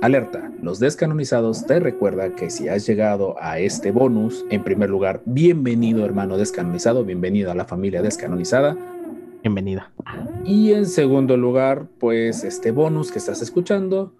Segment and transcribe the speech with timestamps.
[0.00, 0.50] alerta.
[0.62, 6.04] Los descanonizados te recuerda que si has llegado a este bonus, en primer lugar, bienvenido
[6.04, 8.76] hermano descanonizado, bienvenido a la familia descanonizada.
[9.42, 9.90] Bienvenida.
[10.44, 14.12] Y en segundo lugar, pues este bonus que estás escuchando,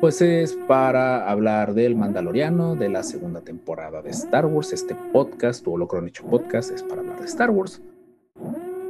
[0.00, 4.72] pues es para hablar del Mandaloriano, de la segunda temporada de Star Wars.
[4.72, 7.80] Este podcast, tu Holocron hecho podcast, es para hablar de Star Wars.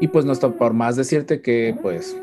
[0.00, 2.16] Y pues no está por más decirte que pues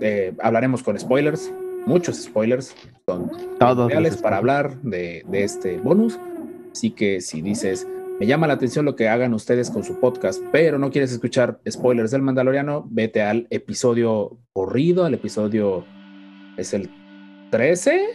[0.00, 1.52] eh, hablaremos con spoilers,
[1.86, 2.74] muchos spoilers,
[3.06, 6.18] son Todos reales para hablar de, de este bonus.
[6.72, 7.86] Así que si dices,
[8.20, 11.60] me llama la atención lo que hagan ustedes con su podcast, pero no quieres escuchar
[11.68, 15.84] spoilers del Mandaloriano, vete al episodio corrido, al episodio,
[16.56, 16.90] es el
[17.50, 18.08] 13.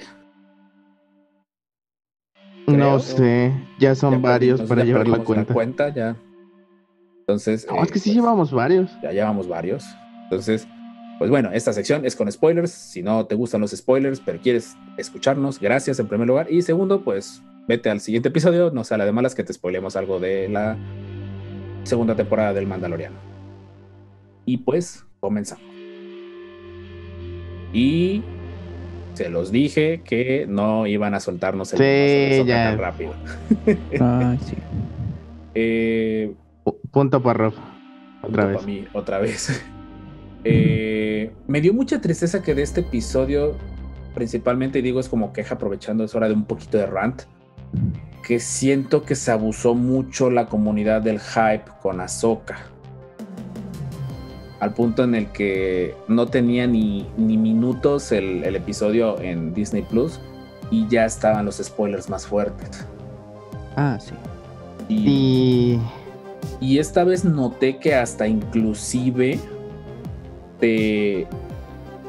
[2.66, 2.78] creo.
[2.78, 5.90] No sé, ya son Ya varios para llevar la cuenta.
[5.94, 6.16] ya.
[7.20, 8.92] Entonces, No, eh, es que sí pues, llevamos varios.
[9.02, 9.84] ya llevamos varios.
[10.26, 10.68] Entonces,
[11.18, 12.72] pues bueno, esta sección es con spoilers.
[12.72, 16.48] Si no te gustan los spoilers, pero quieres escucharnos, gracias en primer lugar.
[16.52, 18.72] Y segundo, pues vete al siguiente episodio.
[18.72, 20.78] No sale de malas que te spoilemos algo de la
[21.84, 23.16] segunda temporada del Mandaloriano.
[24.46, 25.64] Y pues, comenzamos.
[27.74, 28.22] Y
[29.14, 32.70] se los dije que no iban a soltarnos el Sí, ya.
[32.72, 33.14] tan rápido.
[34.00, 34.56] Ay, sí.
[35.58, 36.34] Eh,
[36.66, 37.54] Pu- Punto para Rob.
[37.54, 38.58] Punto Otra vez.
[38.58, 39.64] pa' mí, otra vez.
[40.46, 43.56] Eh, me dio mucha tristeza que de este episodio,
[44.14, 47.24] principalmente, digo, es como queja aprovechando, es hora de un poquito de rant,
[48.26, 52.58] que siento que se abusó mucho la comunidad del hype con Ahsoka.
[54.60, 59.82] Al punto en el que no tenía ni, ni minutos el, el episodio en Disney
[59.82, 60.20] Plus
[60.72, 62.86] y ya estaban los spoilers más fuertes.
[63.76, 64.14] Ah, sí.
[64.88, 65.82] Y, Y
[66.62, 69.40] Y esta vez noté que hasta inclusive
[70.60, 71.28] te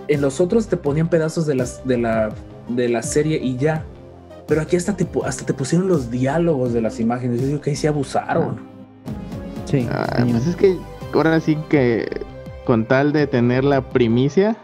[0.09, 2.31] en los otros te ponían pedazos de las de la
[2.69, 3.84] de la serie y ya.
[4.47, 7.41] Pero aquí hasta te hasta te pusieron los diálogos de las imágenes.
[7.41, 8.61] Yo digo que ahí sí abusaron.
[9.65, 9.89] Sí.
[9.91, 10.79] ah, pues es que
[11.12, 12.09] ahora sí que
[12.65, 14.57] con tal de tener la primicia,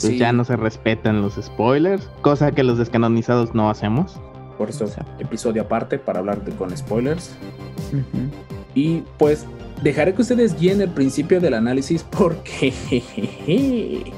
[0.00, 4.20] pues Sí, ya no se respetan los spoilers, cosa que los descanonizados no hacemos.
[4.58, 5.10] por eso Exacto.
[5.20, 7.30] episodio aparte para hablar de- con spoilers.
[8.74, 9.46] Y pues
[9.82, 14.12] dejaré que ustedes guíen el principio del análisis porque jejeje,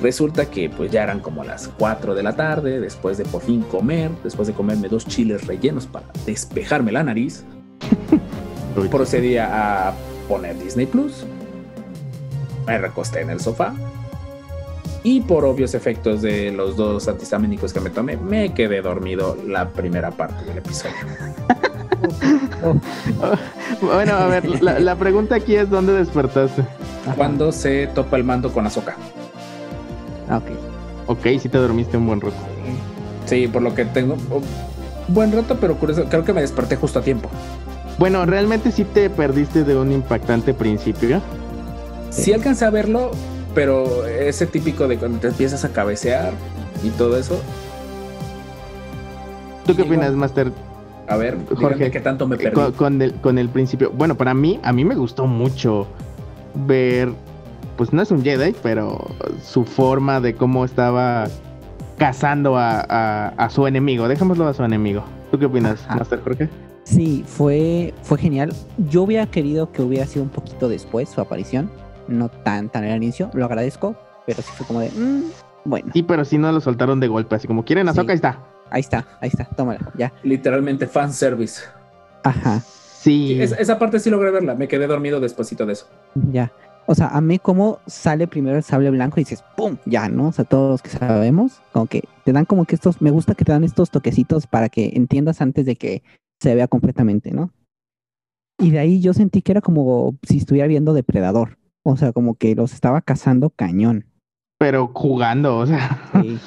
[0.00, 3.62] resulta que pues ya eran como las 4 de la tarde, después de por fin
[3.62, 7.44] comer, después de comerme dos chiles rellenos para despejarme la nariz,
[8.76, 9.92] Uy, procedí a
[10.28, 11.24] poner Disney Plus,
[12.66, 13.74] me recosté en el sofá.
[15.04, 19.68] Y por obvios efectos de los dos antihistamínicos que me tomé, me quedé dormido la
[19.68, 20.94] primera parte del episodio.
[23.82, 26.64] Bueno, a ver, la, la pregunta aquí es ¿dónde despertaste?
[27.16, 28.96] Cuando se topa el mando con Azoka.
[30.28, 30.44] Ah, ok.
[31.08, 32.36] Ok, sí te dormiste un buen rato.
[33.26, 34.42] Sí, por lo que tengo un
[35.08, 37.28] buen rato, pero curioso, creo que me desperté justo a tiempo.
[37.98, 41.20] Bueno, realmente sí te perdiste de un impactante principio.
[42.10, 43.10] Sí alcancé a verlo,
[43.54, 46.32] pero ese típico de cuando te empiezas a cabecear
[46.84, 47.40] y todo eso.
[49.66, 50.52] ¿Tú qué opinas, Master?
[51.08, 52.54] A ver, Jorge, qué tanto me Eh, perdí.
[52.54, 53.90] Con, con el, con el principio.
[53.90, 55.86] Bueno, para mí, a mí me gustó mucho
[56.66, 57.10] ver,
[57.76, 58.98] pues no es un Jedi, pero
[59.42, 61.26] su forma de cómo estaba
[61.98, 64.08] cazando a, a- a su enemigo.
[64.08, 65.02] Dejémoslo a su enemigo.
[65.30, 65.96] ¿Tú qué opinas, Ajá.
[65.96, 66.48] Master Jorge?
[66.84, 68.52] Sí, fue, fue genial.
[68.90, 71.70] Yo hubiera querido que hubiera sido un poquito después su aparición.
[72.08, 73.30] No tan, tan al inicio.
[73.34, 73.94] Lo agradezco.
[74.26, 74.90] Pero sí fue como de.
[74.90, 75.22] mm,
[75.64, 78.10] bueno, Sí, pero si no lo soltaron de golpe, así como quieren, Azoka, Sí.
[78.10, 78.38] ahí está.
[78.72, 79.44] Ahí está, ahí está.
[79.44, 80.12] Tómala, ya.
[80.22, 81.62] Literalmente fanservice.
[82.24, 82.60] Ajá.
[82.60, 85.88] Sí, Sí, esa, esa parte sí logré verla, me quedé dormido despuésito de eso.
[86.30, 86.52] Ya.
[86.86, 89.76] O sea, a mí como sale primero el sable blanco y dices, ¡pum!
[89.86, 90.28] Ya, ¿no?
[90.28, 93.34] O sea, todos los que sabemos, como que te dan como que estos, me gusta
[93.34, 96.02] que te dan estos toquecitos para que entiendas antes de que
[96.40, 97.50] se vea completamente, ¿no?
[98.58, 101.58] Y de ahí yo sentí que era como si estuviera viendo depredador.
[101.84, 104.06] O sea, como que los estaba cazando cañón.
[104.58, 106.08] pero jugando, o sea.
[106.22, 106.38] Sí.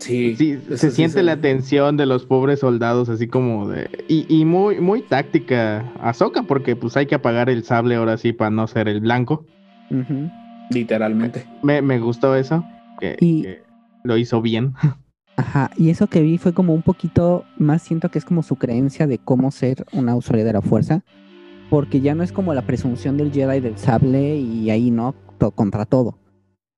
[0.00, 3.88] Sí, se sí siente la tensión de los pobres soldados, así como de.
[4.08, 8.32] Y, y muy, muy táctica Azoka, porque pues hay que apagar el sable ahora sí
[8.32, 9.44] para no ser el blanco.
[10.70, 11.44] Literalmente.
[11.62, 12.64] Me, me gustó eso,
[12.98, 13.62] que, Y- que
[14.04, 14.74] lo hizo bien.
[15.36, 18.56] Ajá, y eso que vi fue como un poquito más, siento que es como su
[18.56, 21.02] creencia de cómo ser una usuaria de la fuerza,
[21.70, 25.50] porque ya no es como la presunción del Jedi del sable y ahí no, to-
[25.52, 26.18] contra todo.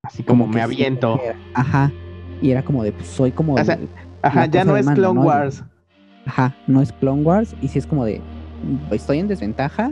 [0.03, 1.19] Así como, me aviento.
[1.53, 1.91] Ajá,
[2.43, 3.55] y era como de, pues soy como...
[3.55, 3.87] O sea, el-
[4.21, 5.25] Ajá, ya no de es Clone ¿no?
[5.25, 5.63] Wars.
[6.25, 9.91] Ajá, no es Clone Wars, y sí es como de, "Mm, estoy en desventaja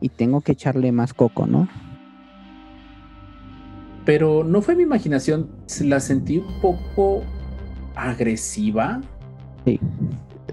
[0.00, 1.68] y tengo que echarle más coco, ¿no?
[4.04, 5.48] Pero no fue mi imaginación,
[5.80, 7.22] la sentí un poco
[7.94, 9.00] agresiva,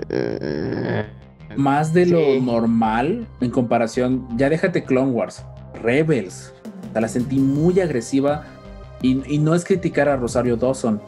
[0.09, 1.05] Eh,
[1.55, 2.41] más de lo Sí.
[2.41, 5.45] normal en comparación, ya déjate Clone Wars,
[5.83, 6.51] Rebels,
[6.89, 8.43] o sea, la sentí muy agresiva
[9.03, 10.99] y, y no es criticar a Rosario Dawson,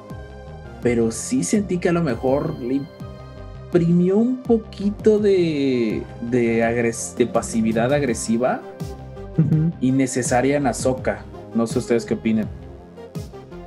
[0.85, 2.81] pero sí sentí que a lo mejor le
[3.71, 8.61] imprimió un poquito de, de, agres- de pasividad agresiva
[9.35, 9.71] Ujú.
[9.81, 11.25] innecesaria en Ahsoka.
[11.55, 12.45] No sé ustedes qué opinen.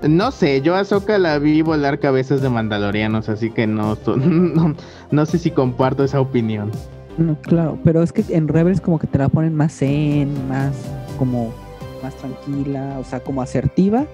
[0.09, 4.77] No sé, yo a Ahsoka la vi volar cabezas de mandalorianos, así que no, no,
[5.11, 6.71] no sé si comparto esa opinión.
[7.17, 10.73] No, claro, pero es que en Rebels como que te la ponen más zen, más
[11.19, 11.53] como
[12.01, 14.07] más tranquila, o sea, como asertiva,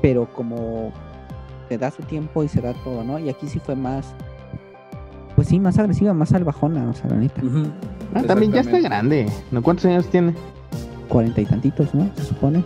[0.00, 0.94] pero como
[1.72, 3.18] se da su tiempo y se da todo, ¿no?
[3.18, 4.14] Y aquí sí fue más,
[5.34, 7.40] pues sí, más agresiva, más salvajona, o sea, la neta,
[8.14, 9.24] Ah, también ya está grande.
[9.50, 10.34] ¿No cuántos años tiene?
[11.08, 12.10] cuarenta y tantitos, ¿no?
[12.16, 12.62] Se supone.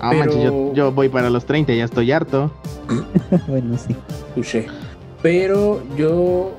[0.00, 2.50] Ah, Pero- manches, yo, yo voy para los 30, ya estoy harto.
[3.48, 3.94] bueno, sí.
[4.34, 4.66] Touché.
[5.20, 6.52] Pero yo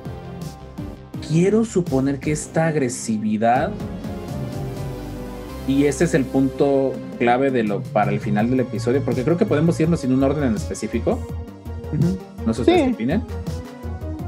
[1.28, 3.72] quiero suponer que esta agresividad
[5.66, 9.36] y ese es el punto clave de lo para el final del episodio, porque creo
[9.36, 11.18] que podemos irnos sin un orden en específico.
[12.44, 12.86] No sé ustedes Sí.
[12.88, 13.24] qué opinan.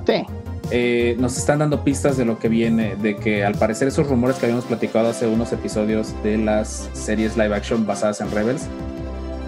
[0.06, 0.24] Sí.
[0.70, 4.36] Eh, nos están dando pistas de lo que viene, de que al parecer esos rumores
[4.36, 8.66] que habíamos platicado hace unos episodios de las series live action basadas en Rebels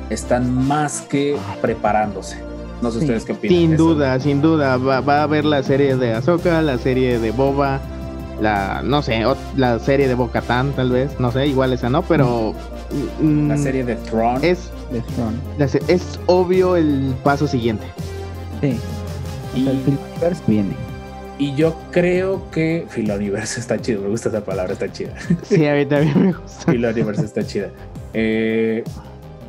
[0.08, 2.38] están más que preparándose.
[2.82, 3.04] No sé Sí.
[3.04, 3.58] ustedes qué opinan.
[3.58, 4.76] Sin duda, sin duda.
[4.78, 7.80] Va, va a haber la serie de Ahsoka, la serie de Boba,
[8.40, 9.22] la, no sé,
[9.56, 11.18] la serie de Bo-Katan, tal vez.
[11.20, 12.54] No sé, igual esa no, pero.
[13.20, 14.42] mm, La serie de Tron.
[14.44, 15.02] Es, De
[15.58, 17.84] la se- es obvio el paso siguiente.
[18.60, 18.78] Sí.
[19.54, 20.74] Sea, el Y- Filmverse viene.
[21.38, 25.14] Y yo creo que Filoniverse está chido, me gusta esa palabra, está chida.
[25.42, 26.64] Sí, a mí también me gusta.
[26.72, 27.68] Filoniverse está chida.
[28.12, 28.84] Eh,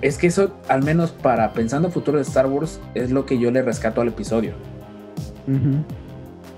[0.01, 3.37] es que eso, al menos para pensando en futuro de Star Wars, es lo que
[3.39, 4.53] yo le rescato al episodio.
[5.47, 5.83] Sea,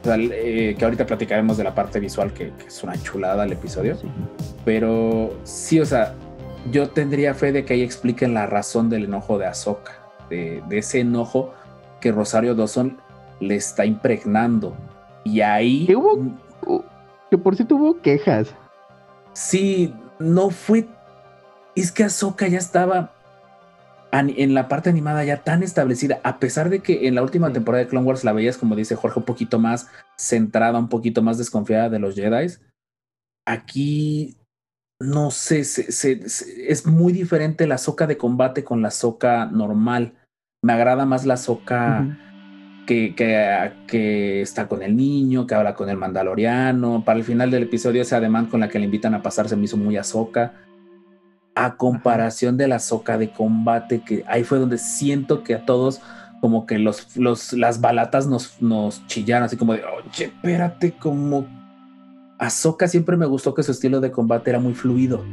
[0.06, 3.96] eh, que ahorita platicaremos de la parte visual, que, que es una chulada el episodio.
[3.96, 4.08] Sí.
[4.66, 6.14] Pero sí, o sea,
[6.72, 9.94] yo tendría fe de que ahí expliquen la razón del enojo de Ahsoka,
[10.30, 11.54] de, de ese enojo
[12.00, 12.98] que Rosario Dawson
[13.40, 14.76] le está impregnando.
[15.24, 16.38] Y ahí ¿Qué hubo?
[17.30, 18.54] Que por si tuvo quejas.
[19.34, 20.86] Sí, no fue.
[21.76, 23.13] Es que Ahsoka ya estaba
[24.20, 27.54] en la parte animada ya tan establecida, a pesar de que en la última Sí.
[27.54, 31.22] temporada de Clone Wars la veías, como dice Jorge, un poquito más centrada, un poquito
[31.24, 32.54] más desconfiada de los Jedi.
[33.46, 34.38] Aquí,
[35.02, 39.46] no sé, se- se- se- es muy diferente la Ahsoka de combate con la Ahsoka
[39.48, 40.14] normal.
[40.64, 42.86] Me agrada más la Ahsoka Ujú.
[42.86, 47.04] que, que, que está con el niño, que habla con el mandaloriano.
[47.04, 49.56] Para el final del episodio, ese ademán con la que le invitan a pasar se
[49.56, 50.54] me hizo muy Ahsoka.
[51.56, 56.02] A comparación de la Ahsoka de combate, que ahí fue donde siento que a todos
[56.42, 61.48] como que los, los, las balatas nos, nos chillaron, así como de, oye, espérate, como...
[62.40, 65.24] Ahsoka siempre me gustó que su estilo de combate era muy fluido.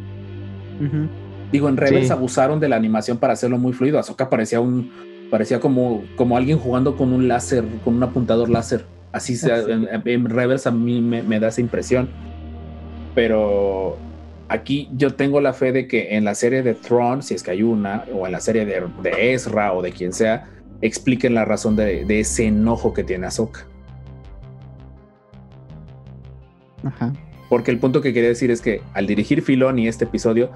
[1.50, 2.12] Digo, en Rebels Sí.
[2.12, 3.98] abusaron de la animación para hacerlo muy fluido.
[3.98, 4.90] Ahsoka parecía un
[5.30, 8.84] parecía como, como alguien jugando con un láser, con un apuntador láser.
[9.12, 9.70] Así sea, Sí.
[9.72, 12.08] en, en Rebels a mí me, me da esa impresión.
[13.14, 13.96] Pero
[14.50, 17.52] aquí yo tengo la fe de que en la serie de Tron, si es que
[17.52, 20.49] hay una, o en la serie de, de Ezra o de quien sea,
[20.83, 23.66] expliquen la razón de, de ese enojo que tiene Ahsoka.
[26.85, 27.12] Ajá.
[27.49, 30.50] Porque el punto que quería decir es que al dirigir Filoni este episodio,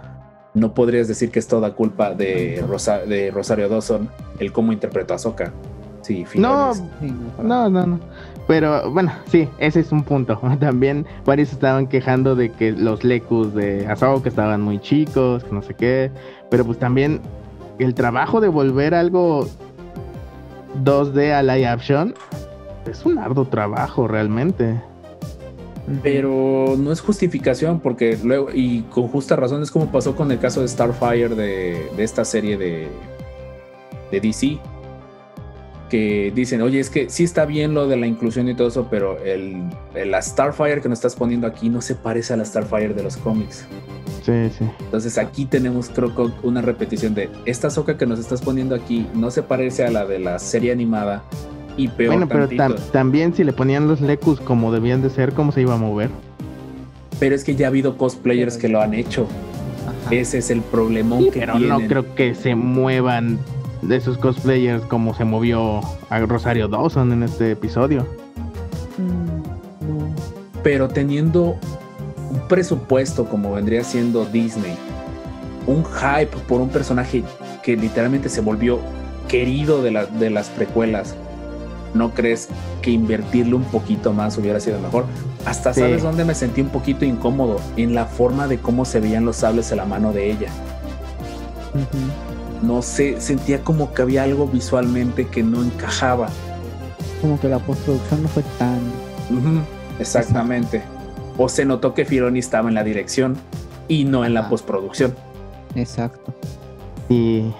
[0.55, 4.09] no podrías decir que es toda culpa de, Rosa- de Rosario Dawson
[4.39, 5.53] el cómo interpretó a Ahsoka.
[6.03, 6.73] Sí, No,
[7.43, 8.01] no, no, no.
[8.47, 10.41] Pero bueno, sí, ese es un punto.
[10.61, 15.63] También varios estaban quejando de que los lecus de Ahsoka estaban muy chicos, que no
[15.63, 16.11] sé qué.
[16.51, 17.21] Pero pues también
[17.79, 19.49] el trabajo de volver algo
[20.85, 22.15] 2D a live action
[22.91, 24.81] es un arduo trabajo realmente.
[26.03, 30.39] Pero no es justificación porque luego, y con justa razón, es como pasó con el
[30.39, 32.89] caso de Starfire de, de esta serie de,
[34.11, 34.59] de DC.
[35.95, 38.89] Que dicen, oye, es que sí está bien lo de la inclusión y todo eso,
[38.91, 39.63] pero el,
[39.95, 43.05] el- la Starfire que nos estás poniendo aquí no se parece a la Starfire de
[43.05, 43.65] los cómics.
[44.27, 44.65] Sí, sí.
[44.81, 49.07] Entonces aquí tenemos creo que una repetición de esta soca que nos estás poniendo aquí
[49.15, 51.23] no se parece a la de la serie animada
[51.77, 55.33] Y peor Bueno, pero tam- también si le ponían los lecus como debían de ser,
[55.33, 56.11] ¿cómo se iba a mover?
[57.21, 59.29] Pero es que ya ha habido cosplayers que lo han hecho.
[60.07, 60.13] Ajá.
[60.15, 63.39] Ese es el problemón que Pero no creo que se muevan
[63.89, 68.07] de esos cosplayers como se movió a Rosario Dawson en este episodio.
[68.99, 70.61] Mm.
[70.63, 71.57] Pero teniendo
[72.31, 74.75] un presupuesto como vendría siendo Disney,
[75.67, 77.23] un hype por un personaje
[77.63, 78.79] que literalmente se volvió
[79.29, 81.15] querido de, la- de las precuelas,
[81.95, 82.49] ¿no crees
[82.83, 85.05] que invertirle un poquito más hubiera sido mejor?
[85.47, 85.81] Hasta Sí.
[85.81, 89.37] sabes dónde me sentí un poquito incómodo, en la forma de cómo se veían los
[89.37, 90.49] sables en la mano de ella.
[92.65, 96.29] No sé, sentía como que había algo visualmente que no encajaba.
[97.21, 98.79] Como que la postproducción no fue tan.
[99.99, 100.83] Exactamente.
[101.37, 103.37] O se notó que Filoni estaba en la dirección
[103.89, 104.51] y no en la Ajá.
[104.51, 105.15] postproducción.
[105.75, 106.33] Exacto.
[107.09, 107.53] Y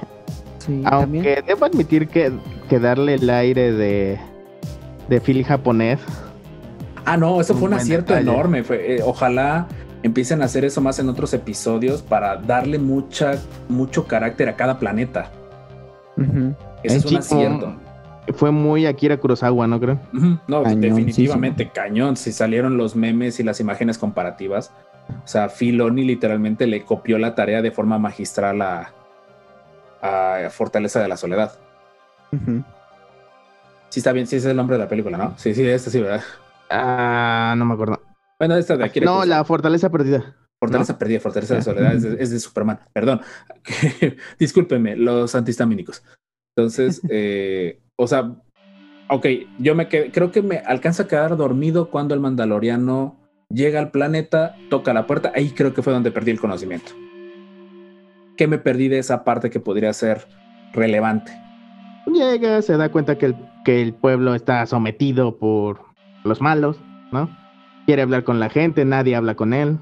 [0.59, 1.03] Sí, aunque
[1.35, 1.45] también.
[1.47, 2.33] debo admitir que,
[2.71, 4.19] que darle el aire de,
[5.09, 6.01] de Phil japonés,
[7.07, 8.31] Ah, no, eso Un fue un acierto detalle.
[8.31, 8.63] enorme.
[8.65, 9.67] Fue, eh, ojalá
[10.05, 14.79] empiecen a hacer eso más en otros episodios para darle mucha, mucho carácter a cada
[14.79, 15.31] planeta.
[16.83, 17.75] Ese es un acierto.
[18.35, 19.99] fue muy Akira Kurosawa, ¿no creo?
[20.47, 20.97] No, Cañoncísimo.
[20.97, 22.17] definitivamente cañón.
[22.17, 24.73] Si salieron los memes y las imágenes comparativas,
[25.09, 28.93] o sea, Filoni literalmente le copió la tarea de forma magistral a,
[30.03, 31.53] a Fortaleza de la Soledad.
[33.89, 35.35] Sí, está bien, sí, ese es el nombre de la película, ¿no?
[35.39, 36.23] Sí, sí, esta sí, ¿verdad?
[36.69, 38.01] Ah, no me acuerdo.
[38.39, 39.01] Bueno, esta de aquí.
[39.01, 40.37] No, la fortaleza perdida.
[40.61, 42.81] Fortaleza perdida, Fortaleza de Soledad es de, es de Superman.
[42.93, 43.21] Perdón.
[44.39, 46.03] Discúlpenme, los antihistamínicos.
[46.57, 48.35] Entonces, eh, o sea,
[49.11, 49.27] ok,
[49.59, 53.91] yo me quedé, creo que me alcanza a quedar dormido cuando el mandaloriano llega al
[53.91, 56.93] planeta, toca la puerta, ahí creo que fue donde perdí el conocimiento.
[58.37, 60.27] Que me perdí de esa parte que podría ser
[60.73, 61.33] relevante.
[62.07, 65.81] Llega, se da cuenta que el, que el pueblo está sometido por
[66.25, 66.79] los malos,
[67.13, 67.44] ¿no?
[67.87, 69.79] Quiere hablar con la gente, nadie habla con él.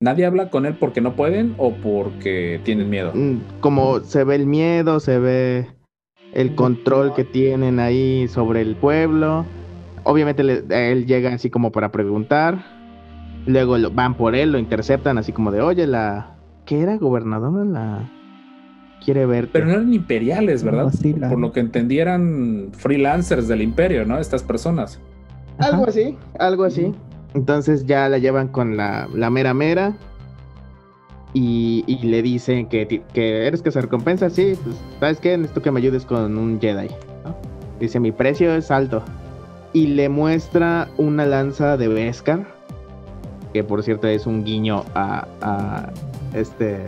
[0.00, 3.12] ¿Nadie habla con él porque no pueden o porque tienen miedo?
[3.14, 5.68] Mm, Como se ve el miedo, se ve
[6.34, 9.46] el control que tienen ahí sobre el pueblo.
[10.02, 12.62] Obviamente le- él llega así como para preguntar.
[13.46, 16.36] Luego lo- van por él, lo interceptan así como de, oye, la...
[16.66, 17.64] ¿Qué era gobernadora?
[17.64, 18.10] La...
[19.02, 19.50] Quiere verte.
[19.52, 20.92] Pero no eran imperiales, ¿verdad?
[21.18, 24.18] La- Por lo que entendí eran freelancers del imperio, ¿no?
[24.18, 25.00] Estas personas.
[25.58, 25.70] Ajá.
[25.70, 26.92] Algo así, algo así.
[27.34, 29.94] Entonces ya la llevan con la, la mera mera.
[31.32, 34.30] Y, y le dicen que, que eres que recompensa.
[34.30, 35.36] Sí, pues, ¿sabes qué?
[35.36, 36.88] Necesito que me ayudes con un Jedi.
[37.24, 37.34] ¿no?
[37.80, 39.02] Dice, mi precio es alto.
[39.72, 42.46] Y le muestra una lanza de Beskar.
[43.52, 45.90] Que por cierto es un guiño a, a
[46.34, 46.78] este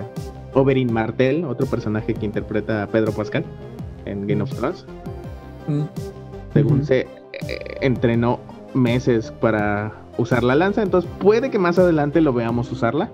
[0.55, 3.45] Oberyn Martell, otro personaje que interpreta a Pedro Pascal
[4.05, 4.85] en Game of Thrones
[5.69, 5.83] Mm.
[6.55, 7.09] según se eh,
[7.81, 8.39] entrenó
[8.75, 13.11] meses para usar la lanza, entonces puede que más adelante lo veamos usarla.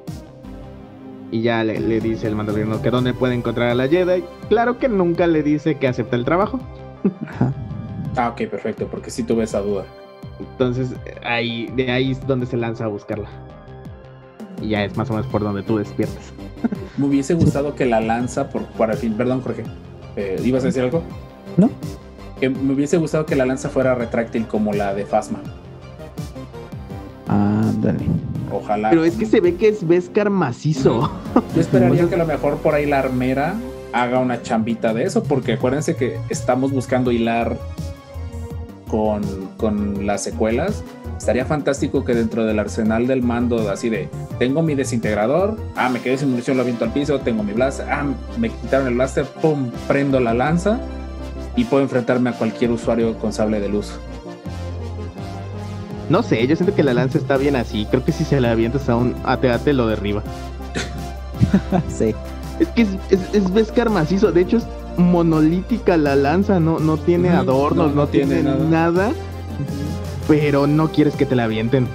[1.30, 4.22] Y ya le, le dice el mandaloriano que dónde puede encontrar a la Jedi.
[4.48, 6.60] Claro que nunca le dice que acepta el trabajo.
[8.16, 9.84] Ah, ok, perfecto, porque sí tuve esa duda.
[10.38, 10.90] Entonces
[11.24, 13.28] ahí, de ahí es donde se lanza a buscarla.
[14.60, 16.32] Y ya es más o menos por donde tú despiertas.
[16.98, 19.64] Me hubiese gustado que la lanza, por, para el fin, perdón, Jorge,
[20.16, 21.02] eh, ¿ibas a decir algo?
[21.56, 21.70] ¿No?
[22.42, 25.38] Que me hubiese gustado que la lanza fuera retráctil como la de Phasma.
[27.28, 28.04] Ándale.
[28.52, 28.90] Ojalá.
[28.90, 31.08] Pero es que se ve que es Beskar macizo.
[31.54, 33.54] Yo esperaría que a lo mejor por ahí la armera
[33.92, 37.56] haga una chambita de eso, porque acuérdense que estamos buscando hilar
[38.88, 39.22] con,
[39.56, 40.82] con las secuelas.
[41.16, 44.08] Estaría fantástico que dentro del arsenal del mando, así de
[44.40, 47.86] tengo mi desintegrador, ah, me quedé sin munición, lo aviento al piso, tengo mi blaster,
[47.88, 48.04] ah,
[48.36, 50.80] me quitaron el blaster, pum, prendo la lanza
[51.56, 53.92] y puedo enfrentarme a cualquier usuario con sable de luz.
[56.08, 57.86] No sé, yo siento que la lanza está bien así.
[57.90, 60.22] Creo que si se la avientas a un ate lo derriba.
[61.88, 62.14] sí.
[62.60, 64.30] Es que es, es, es macizo.
[64.30, 64.66] De hecho, es
[64.96, 66.60] monolítica la lanza.
[66.60, 68.90] No, no tiene adornos, no, no, no tiene tiene nada.
[68.90, 69.12] nada.
[70.28, 71.86] Pero no quieres que te la avienten.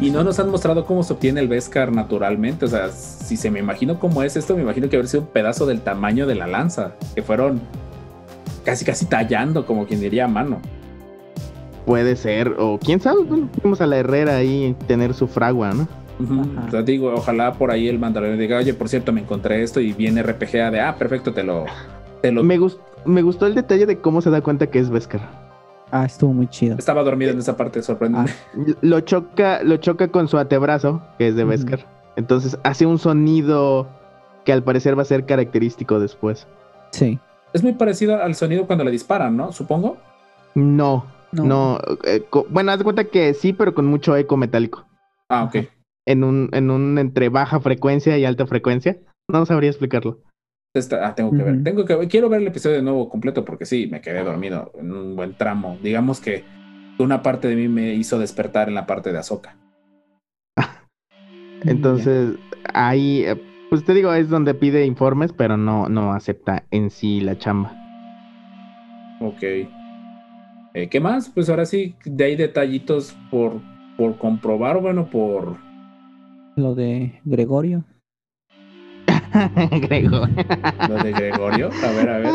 [0.00, 2.64] Y no nos han mostrado cómo se obtiene el Beskar naturalmente.
[2.64, 5.28] O sea, si se me imagino cómo es esto, me imagino que haber sido un
[5.28, 7.60] pedazo del tamaño de la lanza, que fueron
[8.64, 10.60] casi casi tallando, como quien diría a mano.
[11.86, 12.54] Puede ser.
[12.58, 13.22] O quién sabe.
[13.24, 15.88] Bueno, fuimos a la herrera ahí tener su fragua, ¿no?
[16.20, 16.42] Ujú.
[16.58, 16.66] Ajá.
[16.68, 19.80] O sea, digo, ojalá por ahí el mandaloriano diga, oye, por cierto, me encontré esto
[19.80, 21.64] y viene RPGA de, ah, perfecto, te lo...
[22.20, 22.44] Te lo...
[22.44, 25.22] Me, gus- me gustó el detalle de cómo se da cuenta que es Beskar.
[25.90, 26.76] Ah, estuvo muy chido.
[26.78, 28.32] Estaba dormido en esa parte, sorprendente.
[28.82, 31.44] Lo choca, lo choca con su antebrazo, que es de.
[31.44, 31.84] Beskar.
[32.14, 33.88] Entonces hace un sonido
[34.44, 36.46] que al parecer va a ser característico después.
[36.92, 37.18] Sí.
[37.52, 39.52] Es muy parecido al sonido cuando le disparan, ¿no?
[39.52, 39.96] Supongo.
[40.54, 41.44] No, No.
[41.44, 41.78] no.
[42.04, 44.86] eh, bueno, haz de cuenta que sí, pero con mucho eco metálico.
[45.28, 45.66] Ah, ok.
[46.06, 48.98] En un, en un entre baja frecuencia y alta frecuencia.
[49.28, 50.20] No sabría explicarlo.
[50.74, 51.62] Esta- ah, tengo que ver.
[51.64, 52.08] Tengo que ver.
[52.08, 55.34] Quiero ver el episodio de nuevo completo porque sí, me quedé dormido en un buen
[55.36, 55.78] tramo.
[55.82, 56.44] Digamos que
[56.98, 59.56] una parte de mí me hizo despertar en la parte de Azoka.
[61.62, 62.36] Entonces,
[62.72, 67.20] ahí, eh, pues te digo, es donde pide informes, pero no, no acepta en sí
[67.20, 67.72] la chamba.
[69.20, 69.42] Ok.
[70.74, 71.28] Eh, ¿Qué más?
[71.30, 73.60] Pues ahora sí, de ahí detallitos por,
[73.96, 75.56] por comprobar, bueno, por...
[76.56, 77.84] Lo de Gregorio.
[79.82, 80.26] Grego.
[80.88, 81.68] Lo de Gregorio.
[81.70, 82.32] A ver, a ver.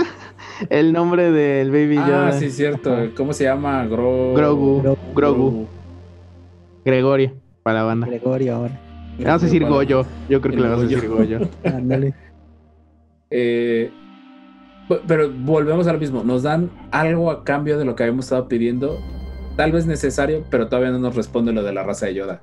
[0.69, 2.31] El nombre del Baby Ah, Yoda.
[2.33, 2.95] sí, cierto.
[3.15, 3.85] ¿Cómo se llama?
[3.85, 4.33] Gro...
[4.33, 4.81] Grogu.
[4.83, 5.67] Gro- Grogu.
[6.85, 8.07] Gregorio, para la banda.
[8.07, 8.79] Gregorio ahora.
[9.17, 10.05] Le vamos a decir Goyo.
[10.29, 11.39] Yo creo que le vamos a decir Goyo.
[11.63, 12.13] Ándale.
[13.29, 13.91] Eh,
[14.89, 16.23] pe- pero volvemos a lo mismo.
[16.23, 18.99] Nos dan algo a cambio de lo que habíamos estado pidiendo.
[19.55, 22.41] Tal vez necesario, pero todavía no nos responde lo de la raza de Yoda.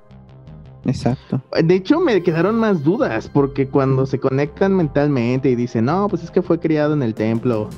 [0.84, 1.40] Exacto.
[1.62, 6.24] De hecho, me quedaron más dudas, porque cuando se conectan mentalmente y dicen, no, pues
[6.24, 7.68] es que fue criado en el templo.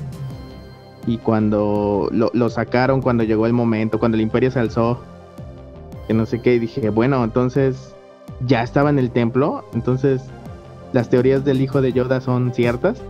[1.05, 4.99] Y cuando lo, lo sacaron, cuando llegó el momento, cuando el imperio se alzó,
[6.07, 7.94] que no sé qué, y dije, bueno, entonces
[8.45, 10.21] ya estaba en el templo, entonces
[10.93, 13.01] las teorías del hijo de Yoda son ciertas.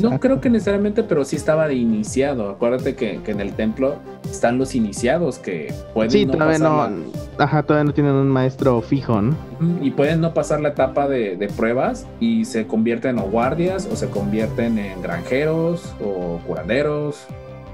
[0.00, 2.48] No creo que necesariamente, pero sí estaba de iniciado.
[2.48, 6.76] Acuérdate que, que en el templo están los iniciados que pueden Sí, no todavía no,
[6.78, 6.92] pasar
[7.38, 9.34] la- ajá, todavía no tienen un maestro fijo, ¿no?
[9.82, 13.96] Y pueden no pasar la etapa de, de pruebas y se convierten o guardias o
[13.96, 17.26] se convierten en granjeros o curanderos.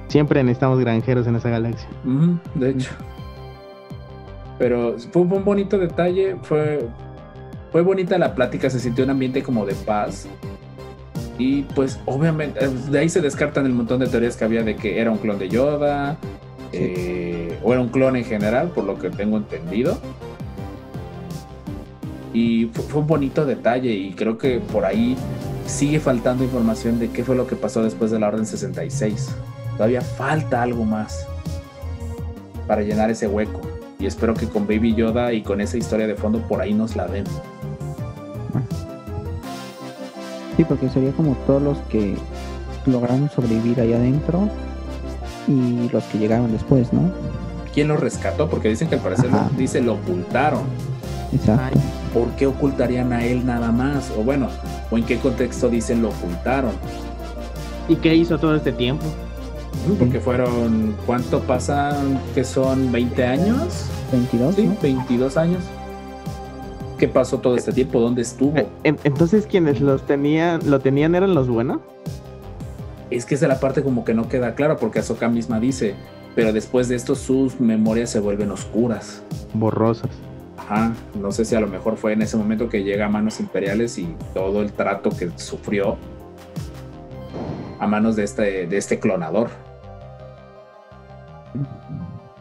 [0.09, 1.89] Siempre necesitamos granjeros en esa galaxia.
[2.57, 2.91] De hecho.
[4.59, 6.87] Pero fue un bonito detalle, fue,
[7.71, 10.27] fue bonita la plática, se sintió un ambiente como de paz.
[11.39, 14.77] Y pues obviamente, eh, de ahí se descartan el montón de teorías que había de
[14.77, 16.17] que era un clon de Yoda,
[16.73, 19.99] eh, o era un clon en general, por lo que tengo entendido.
[22.33, 25.17] Y fue, fue un bonito detalle y creo que por ahí
[25.67, 29.35] sigue faltando información de qué fue lo que pasó después de la Orden 66.
[29.77, 31.27] Todavía falta algo más
[32.67, 33.61] para llenar ese hueco.
[34.03, 36.97] Y espero que con Baby Yoda y con esa historia de fondo por ahí nos
[36.97, 37.25] la den.
[40.57, 42.17] Sí, porque sería como todos los que
[42.87, 44.49] lograron sobrevivir allá adentro
[45.47, 47.13] y los que llegaron después, ¿no?
[47.73, 48.51] ¿Quién lo rescató?
[48.51, 50.63] Porque dicen que al parecer lo, dice lo ocultaron.
[51.33, 51.79] Exacto.
[52.13, 54.11] ¿Por qué ocultarían a él nada más?
[54.19, 54.49] O bueno,
[54.91, 56.73] o en qué contexto dicen lo ocultaron.
[57.89, 59.07] ¿Y qué hizo todo este tiempo?
[59.99, 62.21] Porque fueron, ¿cuánto pasan?
[62.35, 63.87] Que son 20 años?
[64.13, 64.77] 22, Sí, ¿no?
[64.81, 65.63] 22 años.
[66.99, 67.99] ¿Qué pasó todo este tiempo?
[68.01, 68.57] ¿Dónde estuvo?
[68.57, 71.81] Eh, en- Entonces quienes los tenían, lo tenían eran los buenos.
[73.11, 75.95] Es que esa es la parte como que no queda clara porque Ahsoka misma dice,
[76.35, 79.23] pero después de esto sus memorias se vuelven oscuras.
[79.53, 80.11] Borrosas.
[80.57, 83.41] Ajá, no sé si a lo mejor fue en ese momento que llega a manos
[83.41, 85.97] imperiales y todo el trato que sufrió
[87.83, 89.49] a manos de este, de este clonador.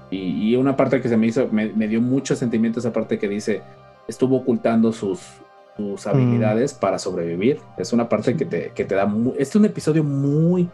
[0.10, 3.18] Y, y una parte que se me hizo, me, me dio mucho sentimiento esa parte
[3.18, 3.64] que dice,
[4.08, 5.20] estuvo ocultando sus,
[5.78, 7.60] sus habilidades para sobrevivir.
[7.78, 9.06] Es una parte que te, que te da...
[9.06, 10.70] mu- Este es un episodio muy,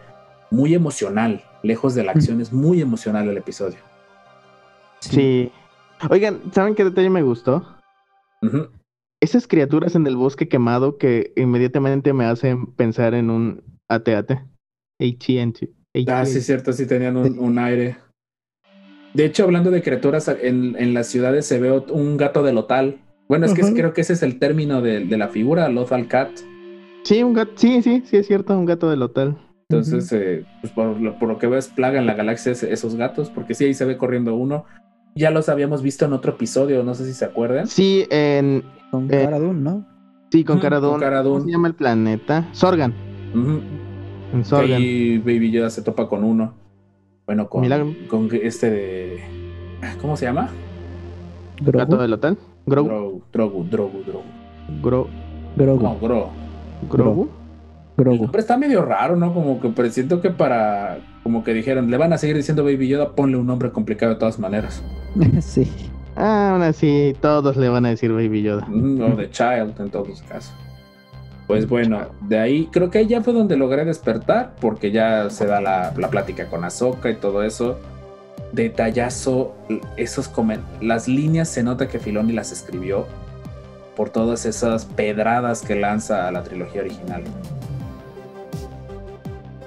[0.52, 1.44] muy emocional.
[1.64, 3.78] Lejos de la acción, es muy emocional el episodio.
[5.00, 5.52] Sí.
[6.10, 7.66] Oigan, ¿saben qué detalle me gustó?
[9.22, 14.32] Esas criaturas en el bosque quemado que inmediatamente me hacen pensar en un AT-AT.
[15.00, 15.74] AT&T.
[16.08, 17.98] Ah, sí, es cierto, sí tenían un, un aire.
[19.14, 23.02] De hecho, hablando de criaturas, en, en las ciudades se ve un gato de lotal.
[23.28, 23.74] Bueno, es que Ujú.
[23.76, 26.30] creo que ese es el término de, de la figura, Lothal Cat.
[27.04, 29.36] Sí, un gato, sí, sí, sí es cierto, un gato del hotel.
[29.70, 32.96] Entonces, eh, pues por, lo, por lo que veo es plaga en la galaxia esos
[32.96, 34.66] gatos, porque sí, ahí se ve corriendo uno.
[35.16, 37.68] Ya los habíamos visto en otro episodio, no sé si se acuerdan.
[37.68, 39.86] Sí, en, Con Eh, ¿no?
[40.32, 42.48] sí, con Ujú, Cara con ¿Cómo se llama el planeta?
[42.54, 42.94] Sorgan.
[43.34, 43.62] Ujú.
[44.34, 44.78] En Sorgan.
[44.78, 46.54] ahí Baby Yoda se topa con uno.
[47.26, 47.94] Bueno, con, Milagro.
[48.10, 49.20] con este de...
[50.02, 50.50] ¿Cómo se llama?
[51.62, 51.78] Grogu.
[51.80, 52.38] Gato del hotel.
[52.66, 52.88] Grogu.
[52.90, 54.24] Drogu, Drogu, Drogu, Drogu.
[54.82, 55.08] Gro,
[55.56, 55.84] Grogu.
[55.84, 56.30] No, Gro.
[56.90, 57.30] Grogu.
[57.98, 58.24] Grogu.
[58.24, 59.34] nombre está medio raro, ¿no?
[59.34, 61.00] Como que presiento que para.
[61.24, 64.20] Como que dijeron, le van a seguir diciendo Baby Yoda, ponle un nombre complicado de
[64.20, 64.84] todas maneras.
[65.42, 65.68] sí.
[66.16, 68.66] Ah, aún así, todos le van a decir Baby Yoda.
[68.68, 70.54] Mm, O The Child, en todos los casos.
[71.48, 75.46] Pues bueno, de ahí creo que ahí ya fue donde logré despertar, porque ya se
[75.46, 77.80] da la, la plática con Ahsoka y todo eso.
[78.52, 79.56] Detallazo,
[79.96, 80.30] esos
[80.82, 83.06] las líneas se nota que Filoni las escribió
[83.96, 87.24] por todas esas pedradas que lanza a la trilogía original.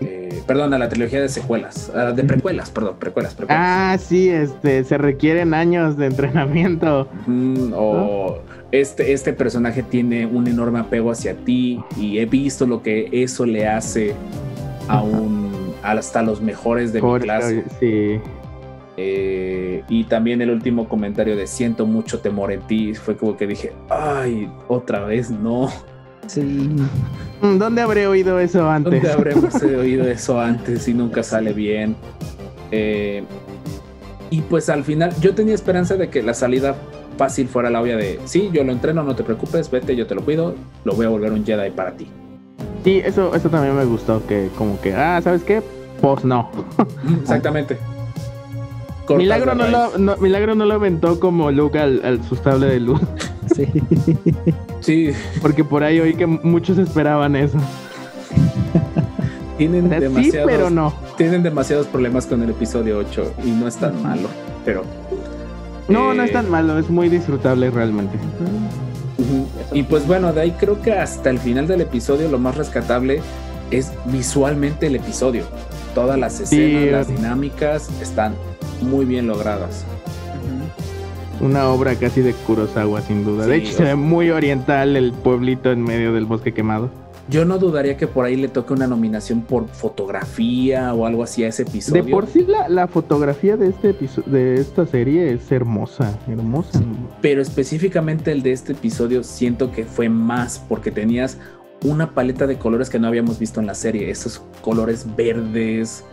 [0.01, 3.62] Eh, perdón, a la trilogía de secuelas, a- de precuelas, perdón, precuelas, precuelas.
[3.66, 7.07] Ah, sí, este, se requieren años de entrenamiento.
[7.27, 8.38] Mm, o
[8.72, 13.44] este, este personaje tiene un enorme apego hacia ti y he visto lo que eso
[13.46, 14.14] le hace
[14.88, 17.64] a un, hasta los mejores de mi clase.
[17.78, 18.20] Sí.
[18.96, 23.46] Eh, y también el último comentario de siento mucho temor en ti fue como que
[23.46, 25.68] dije, ay, otra vez no.
[26.26, 26.42] Sí.
[27.40, 28.92] Mm, ¿Dónde habré oído eso antes?
[28.92, 31.96] ¿Dónde habremos oído eso antes y nunca sale bien?
[32.70, 33.24] Eh,
[34.28, 36.76] y pues al final yo tenía esperanza de que la salida
[37.20, 40.14] fácil fuera la obvia de, sí, yo lo entreno, no te preocupes, vete, yo te
[40.14, 40.54] lo cuido,
[40.85, 42.06] lo voy a volver un Jedi para ti.
[42.83, 45.61] Sí, eso, eso también me gustó, que como que, ah, ¿sabes qué?
[46.00, 46.48] Pues no.
[47.20, 47.76] Exactamente.
[49.11, 52.80] Milagro no, lo, no- Milagro no lo aventó como Luke al, al su sable de
[52.80, 53.02] luz,
[53.54, 53.66] Sí.
[54.80, 55.11] Sí,
[55.42, 57.59] porque por ahí oí que muchos esperaban eso.
[59.59, 60.94] tienen O sea, sí, demasiados, pero no.
[61.18, 64.28] tienen demasiados problemas con el episodio 8 y no es tan malo,
[64.64, 64.85] pero...
[65.90, 68.16] No, eh, no es tan malo, es muy disfrutable realmente.
[69.72, 73.20] Y pues bueno, de ahí creo que hasta el final del episodio lo más rescatable
[73.70, 75.44] es visualmente el episodio.
[75.94, 76.90] Todas las escenas, Sí.
[76.90, 78.35] las dinámicas están
[78.83, 79.85] muy bien logradas.
[81.40, 83.46] Una obra casi de Kurosawa, sin duda.
[83.46, 86.90] de hecho, o se ve muy oriental el pueblito en medio del bosque quemado.
[87.31, 91.45] Yo no dudaría que por ahí le toque una nominación por fotografía o algo así
[91.45, 92.03] a ese episodio.
[92.03, 96.81] De por sí la, la fotografía de este episo- de esta serie es hermosa, hermosa.
[97.21, 101.38] Pero específicamente el de este episodio siento que fue más porque tenías
[101.85, 104.11] una paleta de colores que no habíamos visto en la serie.
[104.11, 106.05] Esos colores verdes,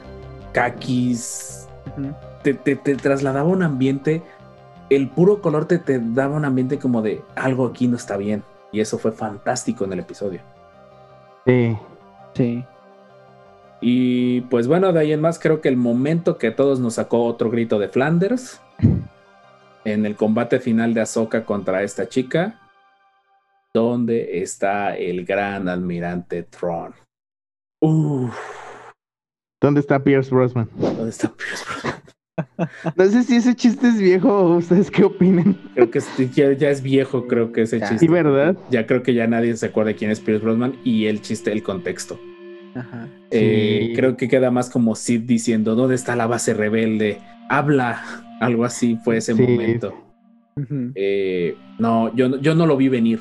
[0.52, 1.68] caquis,
[2.44, 4.22] te, te- te trasladaba un ambiente,
[4.90, 8.44] el puro color te, te daba un ambiente como de algo aquí no está bien.
[8.72, 10.42] Y eso fue fantástico en el episodio.
[11.48, 11.78] Sí.
[12.34, 12.66] Sí.
[13.80, 16.96] Y pues bueno, de ahí en más creo que el momento que a todos nos
[16.96, 18.62] sacó otro grito de Flanders
[19.86, 22.60] en el combate final de Ahsoka contra esta chica,
[23.74, 26.46] donde está el gran almirante.
[27.80, 28.36] Uf,
[29.62, 30.70] ¿Dónde está Pierce Brosnan?
[30.78, 32.02] ¿dónde está Pierce Brosnan?
[32.96, 35.58] No sé si ese chiste es viejo o ustedes qué opinan.
[35.74, 36.00] Creo que
[36.34, 37.90] ya, ya es viejo, creo que ese Ya.
[37.90, 38.06] chiste.
[38.06, 38.56] Sí, ¿verdad?
[38.70, 41.64] Ya creo que ya nadie se acuerda quién es Pierce Brosnan y el chiste, el
[41.64, 42.20] contexto.
[42.76, 43.08] Ajá.
[43.32, 43.94] Eh, Sí.
[43.96, 47.20] creo que queda más como Sid diciendo, ¿dónde está la base rebelde?
[47.50, 48.02] Habla.
[48.40, 49.42] Algo así fue ese Sí.
[49.42, 49.94] momento.
[50.96, 53.20] Eh, no, yo, no- yo no lo vi venir.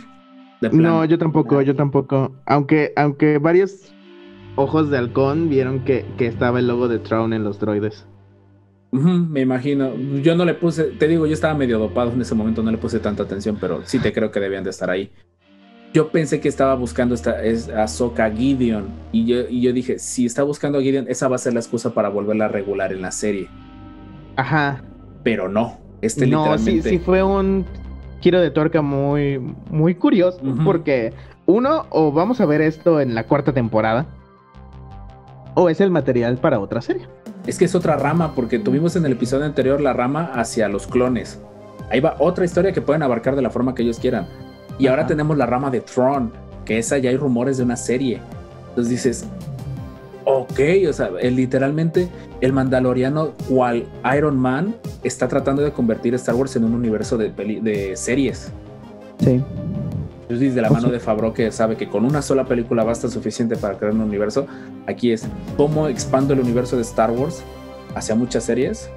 [0.60, 0.70] De.
[0.70, 2.34] No, yo tampoco, yo tampoco.
[2.46, 3.92] Aunque, aunque varios
[4.56, 8.06] ojos de halcón vieron que, que estaba el logo de Tron en los droides.
[9.02, 9.92] Me imagino.
[10.22, 12.78] Yo no le puse, te digo, yo estaba medio dopado en ese momento, no le
[12.78, 15.10] puse tanta atención, pero sí te creo que debían de estar ahí.
[15.92, 18.88] Yo pensé que estaba buscando esta, es Ahsoka Gideon.
[19.12, 21.60] Y yo, y yo dije, si está buscando a Gideon, esa va a ser la
[21.60, 23.48] excusa para volverla a regular en la serie.
[24.36, 24.82] Ajá.
[25.22, 25.78] Pero no.
[26.02, 26.90] Este no, sí, literalmente.
[26.90, 27.64] sí fue un
[28.20, 29.38] giro de tuerca muy,
[29.70, 30.40] muy curioso.
[30.64, 31.12] Porque
[31.46, 34.06] uno, o vamos a ver esto en la cuarta temporada,
[35.54, 37.06] o es el material para otra serie.
[37.46, 40.86] Es que es otra rama, porque tuvimos en el episodio anterior la rama hacia los
[40.86, 41.38] clones.
[41.90, 44.26] Ahí va otra historia que pueden abarcar de la forma que ellos quieran.
[44.78, 46.32] Y ahora tenemos la rama de Tron,
[46.64, 48.20] que esa ya hay rumores de una serie.
[48.70, 49.24] Entonces dices,
[50.24, 52.08] ok, o sea, el- literalmente
[52.40, 57.30] el mandaloriano, cual Iron Man, está tratando de convertir Star Wars en un universo de,
[57.30, 58.50] peli- de series.
[59.20, 59.40] Sí.
[60.28, 63.56] Entonces, de la mano de Favreau que sabe que con una sola película basta suficiente
[63.56, 64.46] para crear un universo,
[64.88, 67.42] aquí es cómo expando el universo de Star Wars
[67.94, 68.90] hacia muchas series.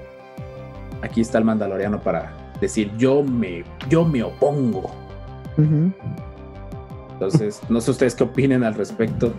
[1.04, 4.90] Aquí está el Mandaloriano para decir yo me, yo me opongo.
[7.14, 9.34] Entonces, no sé ustedes qué opinen al respecto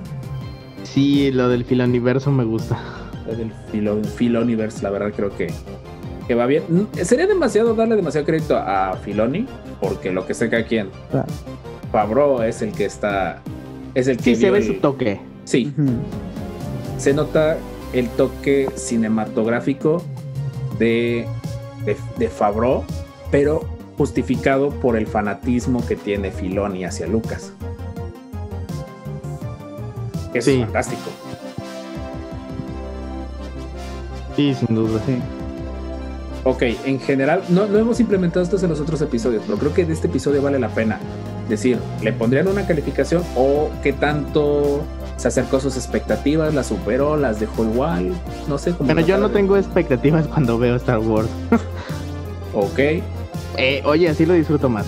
[0.82, 2.78] Sí, lo del filoniverso me gusta.
[3.26, 4.82] del Filo, Filoniverse.
[4.82, 5.48] La verdad creo que,
[6.26, 6.62] que va bien.
[6.68, 9.46] Mm, Sería demasiado darle demasiado crédito a Filoni,
[9.80, 11.26] porque lo que sé que aquí en Claro.
[11.92, 13.40] Favreau es el que está,
[13.94, 15.20] es el que Sí, se ve el- su toque.
[15.44, 15.72] Sí,
[16.98, 17.56] se nota
[17.92, 20.02] el toque cinematográfico
[20.78, 21.26] de,
[21.84, 22.84] de, de Favreau,
[23.30, 23.64] pero
[23.98, 27.52] justificado por el fanatismo que tiene Filoni hacia Lucas.
[30.32, 30.56] Eso Sí.
[30.58, 31.10] es fantástico.
[34.36, 35.00] Sí, sin duda.
[35.06, 35.18] Sí.
[36.44, 39.84] Ok, en general, no, no hemos implementado esto en los otros episodios, pero creo que
[39.84, 40.98] de este episodio vale la pena
[41.50, 44.80] decir, ¿le pondrían una calificación o qué tanto
[45.16, 48.12] se acercó a sus expectativas, las superó, las dejó igual?
[48.48, 48.88] No sé cómo.
[48.88, 51.28] Pero yo no de- tengo expectativas cuando veo Star Wars.
[52.54, 52.78] Ok,
[53.56, 54.86] Eh, oye, así lo disfruto más.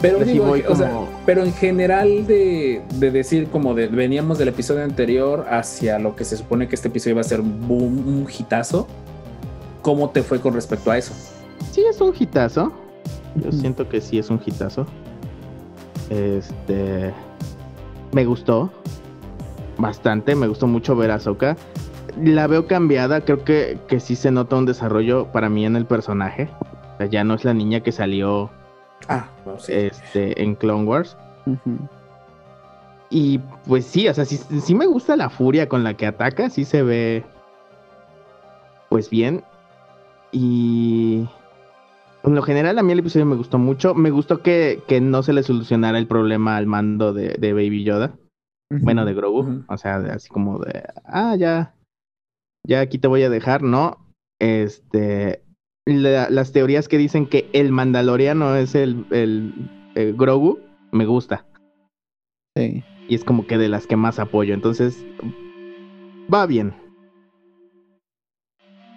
[0.00, 4.38] Pero, digo, voy o sea, como- pero en general de, de decir como de veníamos
[4.38, 7.66] del episodio anterior hacia lo que se supone que este episodio iba a ser un
[7.66, 8.86] boom, un hitazo,
[9.82, 11.14] ¿cómo te fue con respecto a eso?
[11.72, 12.72] Sí, es un hitazo.
[13.36, 14.86] Yo siento que sí es un hitazo.
[16.10, 17.12] Este.
[18.12, 18.70] Me gustó.
[19.78, 20.34] Bastante.
[20.34, 21.56] Me gustó mucho ver a Ahsoka.
[22.22, 23.20] La veo cambiada.
[23.20, 26.48] Creo que, que sí se nota un desarrollo para mí en el personaje.
[26.94, 28.50] O sea, ya no es la niña que salió
[29.08, 29.72] Ah, bueno, sí.
[29.72, 31.16] este, en Clone Wars.
[33.10, 36.50] Y pues sí, o sea, sí, sí me gusta la furia con la que ataca,
[36.50, 37.24] sí se ve
[38.88, 39.44] pues bien.
[40.32, 41.28] Y
[42.26, 43.94] en lo general a mí el episodio me gustó mucho.
[43.94, 47.84] Me gustó que, que no se le solucionara el problema al mando de, de Baby
[47.84, 48.16] Yoda.
[48.70, 49.62] Bueno, de Grogu.
[49.68, 51.74] O sea, así como de, ah, ya,
[52.66, 53.96] ya aquí te voy a dejar, ¿no?
[54.40, 55.42] Este,
[55.86, 59.52] la- las teorías que dicen que el mandaloriano es el, el,
[59.94, 60.58] el Grogu,
[60.90, 61.46] me gusta.
[62.56, 62.82] Sí.
[63.08, 64.52] Y es como que de las que más apoyo.
[64.52, 65.04] Entonces,
[66.32, 66.74] va bien.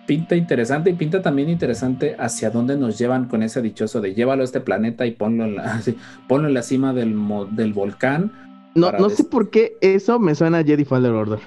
[0.10, 4.42] Pinta interesante y pinta también interesante hacia dónde nos llevan con ese dichoso de llévalo
[4.42, 5.80] a este planeta y ponlo en la,
[6.28, 7.16] ponlo en la cima del,
[7.52, 8.32] del volcán.
[8.74, 11.38] No, no sé por qué eso me suena a Jedi Fallen Order.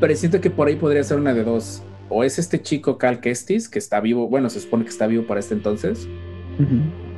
[0.00, 1.80] Pero siento que por ahí podría ser una de dos.
[2.08, 5.22] O es este chico Cal Kestis, que está vivo, bueno, se supone que está vivo
[5.28, 6.08] para este entonces.
[6.58, 6.66] Sí.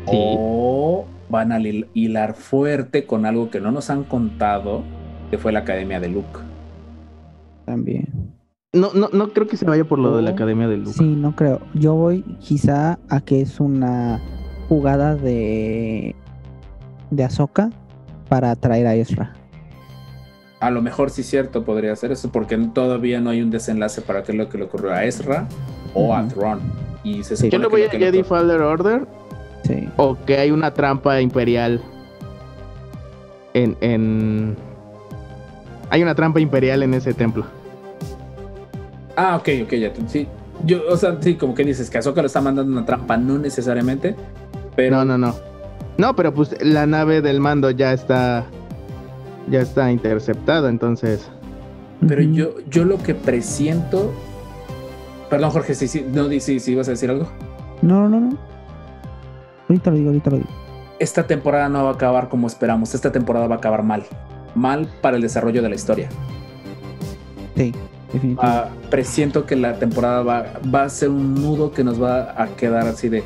[0.05, 4.83] O van a hil- hilar fuerte con algo que no nos han contado,
[5.31, 6.41] que fue la Academia de Luke.
[7.65, 8.20] También.
[8.73, 10.31] No, no, no creo que se vaya por lo de la.
[10.31, 10.93] Academia de Luke.
[10.93, 11.61] Sí, no creo.
[11.75, 14.21] Yo voy quizá a que es una
[14.69, 16.15] jugada de
[17.11, 17.71] de Ahsoka
[18.29, 19.33] para atraer a Ezra.
[20.61, 24.23] A lo mejor sí cierto podría ser eso, porque todavía no hay un desenlace para
[24.23, 25.49] qué es lo que le ocurrió a Ezra
[25.93, 26.29] o a.
[26.29, 26.61] Thrawn.
[27.03, 27.47] Y se Sí.
[27.47, 29.05] supone Yo le voy a Jedi Fallen Order
[29.65, 29.89] Sí.
[29.97, 31.81] o que hay una trampa imperial
[33.55, 34.57] en, en...
[35.91, 37.45] Hay una trampa imperial en ese templo.
[39.23, 39.93] Ah, ok, ok, ya.
[39.93, 40.27] te- Sí,
[40.65, 43.37] yo, o sea, sí, como que dices que Ahsoka lo está mandando una trampa, no
[43.39, 44.17] necesariamente,
[44.75, 45.35] pero No, no, no.
[45.99, 48.47] No, pero pues la nave del mando ya está...
[49.49, 51.29] Ya está interceptada, entonces...
[52.07, 54.11] Pero yo, yo lo que presiento.
[55.29, 57.27] Perdón, Jorge, sí, sí, no, sí, sí, ibas a decir algo.
[57.83, 58.39] No, no, no.
[59.69, 60.49] Ahorita lo digo, ahorita lo digo.
[60.99, 62.95] Esta temporada no va a acabar como esperamos.
[62.95, 64.05] Esta temporada va a acabar mal.
[64.55, 66.09] Mal para el desarrollo de la historia.
[67.57, 67.75] Sí.
[68.39, 72.49] Ah, presiento que la temporada va, va a ser un nudo que nos va a
[72.57, 73.23] quedar así de.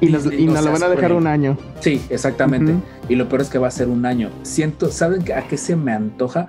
[0.00, 1.58] Y nos, y lo van a dejar un año.
[1.80, 2.74] Sí, exactamente.
[3.08, 4.30] Y lo peor es que va a ser un año.
[4.42, 6.48] Siento, ¿saben a qué se me antoja?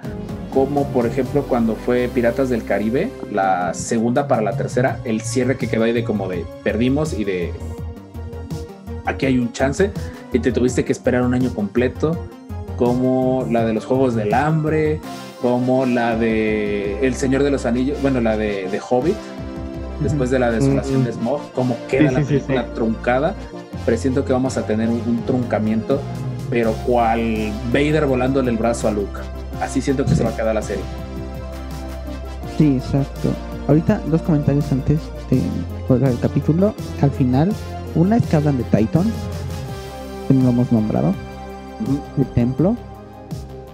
[0.54, 5.58] Como por ejemplo cuando fue Piratas del Caribe, la segunda para la tercera, el cierre
[5.58, 7.54] que quedó ahí de como de perdimos y de
[9.06, 9.92] aquí hay un chance
[10.34, 12.18] y te tuviste que esperar un año completo,
[12.80, 15.02] como la de los Juegos del Hambre,
[15.42, 19.16] como la de El Señor de los Anillos, bueno, la de, de Hobbit,
[20.00, 21.06] después de la desolación Mm.
[21.06, 22.70] de Smog, como queda Sí, la sí, película sí.
[22.74, 23.36] truncada.
[23.86, 26.00] Presiento que vamos a tener un, un truncamiento,
[26.50, 29.20] pero cual Vader volándole el brazo a Luke.
[29.62, 30.84] Así siento que se va a quedar la serie.
[32.58, 33.30] Sí, exacto.
[33.68, 35.42] Ahorita dos comentarios antes de
[35.88, 36.74] colgar el capítulo.
[37.02, 37.52] Al final,
[37.96, 39.04] una es que hablan de Titan,
[40.30, 41.14] que no lo hemos nombrado,
[42.18, 42.76] el templo.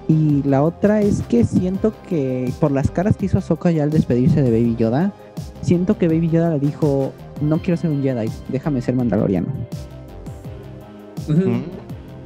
[0.07, 3.89] Y la otra es que siento que por las caras que hizo Ahsoka ya al
[3.89, 5.13] despedirse de Baby Yoda,
[5.61, 9.47] siento que Baby Yoda le dijo, no quiero ser un Jedi, déjame ser mandaloriano.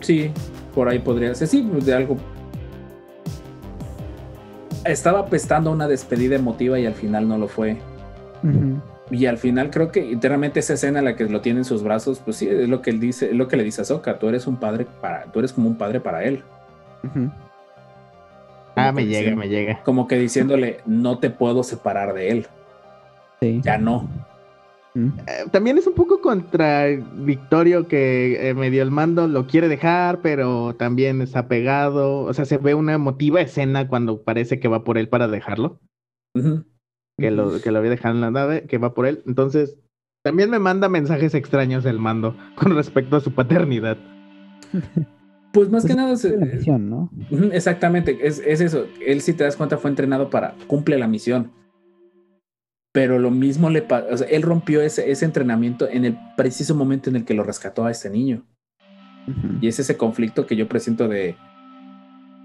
[0.02, 0.32] Sí,
[0.76, 1.48] por ahí podría ser.
[1.48, 2.18] Sí, de algo.
[4.84, 7.78] Estaba apestando una despedida emotiva y al final no lo fue.
[9.12, 11.82] Y al final creo que internamente esa escena en la que lo tiene en sus
[11.84, 14.20] brazos, pues sí, es lo que él dice, es lo que le dice a Soka,
[14.20, 16.44] tú eres un padre para, tú eres como un padre para él.
[18.76, 19.84] Ah, me llega, diciendo- me llega.
[19.84, 22.48] Como que diciéndole, no te puedo separar de él,
[23.42, 23.62] Sí.
[23.64, 24.08] ya no.
[24.94, 25.08] Mm.
[25.28, 30.76] Eh, También es un poco contradictorio que eh, medio el mando lo quiere dejar, pero
[30.76, 32.22] también está pegado.
[32.22, 35.80] O sea, se ve una emotiva escena cuando parece que va por él para dejarlo.
[36.36, 36.64] Ujú.
[37.20, 39.22] Que lo, que lo había dejado en la nave, que va por él.
[39.28, 39.78] Entonces,
[40.24, 43.98] también me manda mensajes extraños el mando con respecto a su paternidad.
[45.52, 47.10] Pues más Pues que nada, es la misión, ¿no?
[47.52, 48.86] Exactamente, es, es eso.
[49.04, 51.52] Él, si te das cuenta, fue entrenado para cumple la misión.
[52.92, 54.08] Pero lo mismo le pasó.
[54.12, 57.44] O sea, él rompió ese, ese entrenamiento en el preciso momento en el que lo
[57.44, 58.46] rescató a este niño.
[59.28, 59.58] Ujú.
[59.62, 61.36] Y es ese conflicto que yo presiento de.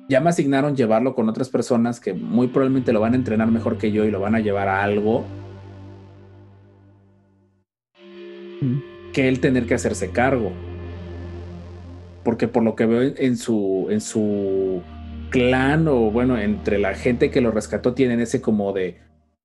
[0.09, 3.79] Ya me asignaron llevarlo con otras personas que muy probablemente lo van a entrenar mejor
[3.79, 5.25] que yo y lo van a llevar a algo
[9.13, 10.53] que él tener que hacerse cargo.
[12.23, 14.83] porque por lo que veo en su, en su
[15.29, 18.99] clan o bueno, entre la gente que lo rescató tienen ese como de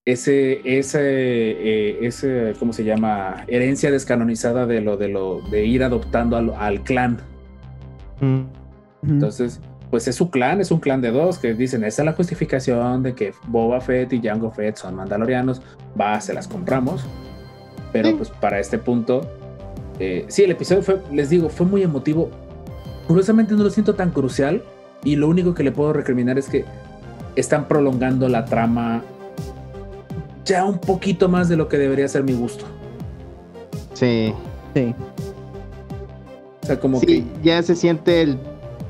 [0.06, 3.44] ese, ese, eh, ese, ¿cómo se llama?
[3.48, 7.18] Herencia descanonizada de lo de lo de ir adoptando al, al clan.
[8.22, 8.44] Mm.
[9.08, 12.14] Entonces, pues es su clan, es un clan de dos que dicen, esa es la
[12.14, 15.62] justificación de que Boba Fett y Jango Fett son mandalorianos,
[16.00, 17.04] va, se las compramos.
[17.92, 18.16] Pero Sí.
[18.18, 19.22] pues para este punto,
[20.00, 22.30] eh, sí, el episodio fue, les digo, fue muy emotivo.
[23.08, 24.64] Curiosamente no lo siento tan crucial
[25.04, 26.66] y lo único que le puedo recriminar es que
[27.36, 29.02] están prolongando la trama
[30.46, 32.66] ya un poquito más de lo que debería ser mi gusto.
[33.94, 34.34] Sí.
[34.76, 34.94] Sí.
[36.62, 38.38] O sea, como Sí, que ya se siente el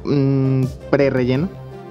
[0.04, 1.50] mm, pre-relleno.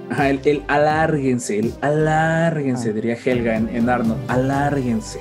[0.09, 2.93] Ajá, el, el alárguense, el alárguense, Ah.
[2.93, 5.19] diría Helga en, en Arnold, alárguense.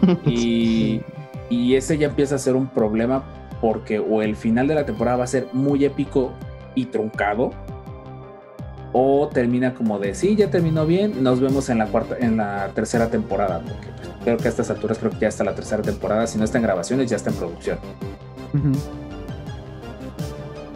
[0.24, 1.02] Y,
[1.50, 3.24] y ese ya empieza a ser un problema
[3.60, 6.32] porque o el final de la temporada va a ser muy épico
[6.74, 7.50] y truncado,
[8.92, 12.70] o termina como de sí, ya terminó bien, nos vemos en la cuarta, en la
[12.74, 13.88] tercera temporada, porque
[14.24, 16.56] creo que a estas alturas creo que ya está la tercera temporada, si no está
[16.58, 17.78] en grabaciones, ya está en producción.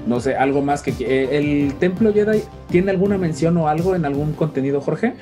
[0.07, 4.05] No sé, algo más que eh, el Templo Jedi tiene alguna mención o algo en
[4.05, 5.14] algún contenido, Jorge?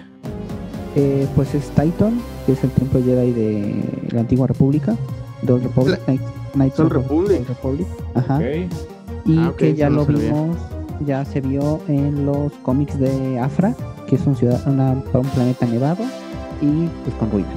[0.96, 3.74] Eh, pues es Titan, que es el templo Jedi de
[4.12, 4.94] la antigua República.
[5.46, 6.00] The Old Republic.
[6.04, 7.48] Knights, Knights of Republic.
[7.48, 7.86] Republic.
[8.14, 8.40] Ajá.
[9.24, 10.20] Y Ah, que ya lo sabía.
[10.24, 10.56] vimos,
[11.06, 13.74] ya se vio en los cómics de Afra,
[14.06, 16.02] que es un, ciudad, una- un planeta nevado
[16.60, 17.52] y pues con ruinas.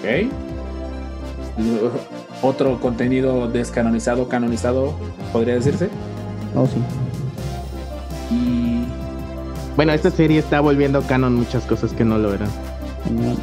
[0.00, 0.32] Ok.
[2.42, 4.92] Otro contenido descanonizado, canonizado,
[5.32, 5.88] podría decirse.
[6.54, 6.76] Oh, sí.
[8.30, 8.84] Y
[9.76, 12.48] Bueno, esta serie está volviendo canon muchas cosas que no lo eran.
[13.04, 13.36] Genial.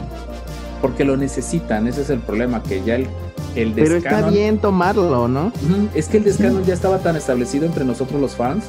[0.81, 3.07] porque lo necesitan, ese es el problema, que ya el,
[3.55, 5.53] el Pero está descanon- bien tomarlo, ¿no?
[5.95, 8.65] Es que el descanon ya estaba tan establecido entre nosotros los fans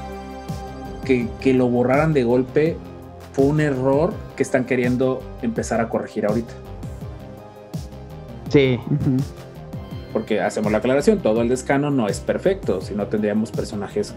[1.05, 2.77] que, que lo borraran de golpe
[3.33, 6.55] fue un error que están queriendo empezar a corregir ahorita.
[8.51, 8.79] Sí.
[8.87, 9.17] Ujú.
[10.15, 14.15] Porque hacemos la aclaración, todo el descano no es perfecto, si no tendríamos personajes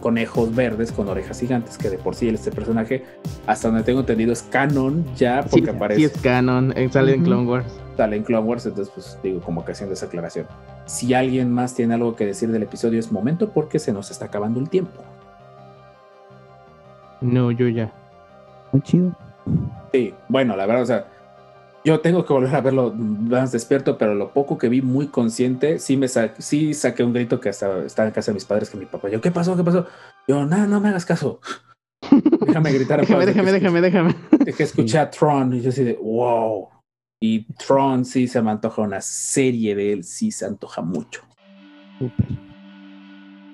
[0.00, 3.04] conejos verdes con orejas gigantes, que de por sí este personaje,
[3.46, 6.72] hasta donde tengo entendido, es canon ya, Sí, porque aparece sí es canon.
[6.74, 7.24] eh, Sale en.
[7.24, 7.66] Clone Wars.
[7.98, 10.46] sale en Clone Wars, entonces pues digo como que haciendo esa aclaración.
[10.86, 14.24] Si alguien más tiene algo que decir del episodio es momento porque se nos está
[14.26, 15.02] acabando el tiempo.
[17.20, 17.92] No, yo ya.
[18.72, 19.12] Muy chido.
[19.92, 21.06] Sí, bueno, la verdad, o sea,
[21.84, 25.78] yo tengo que volver a verlo más despierto, pero lo poco que vi muy consciente,
[25.78, 28.68] sí me sa- sí saqué un grito que hasta estaba en casa de mis padres
[28.70, 29.56] que mi papá, yo, ¿qué pasó?
[29.56, 29.86] ¿Qué pasó?
[30.28, 31.40] Yo, no, no me hagas caso.
[32.46, 33.00] Déjame gritar.
[33.00, 34.14] Déjame, déjame, déjame, déjame.
[34.44, 36.68] de que escuché a Tron y yo así de, wow.
[37.22, 41.22] Y Tron sí se me antoja una serie de él, sí se antoja mucho.
[41.98, 42.26] Súper.